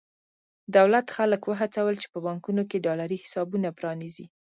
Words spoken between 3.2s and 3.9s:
حسابونه